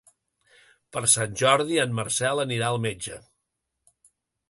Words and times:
Per 0.95 1.03
Sant 1.17 1.37
Jordi 1.43 1.79
en 1.85 1.95
Marcel 2.01 2.45
anirà 2.47 2.73
al 2.73 2.83
metge. 2.89 3.23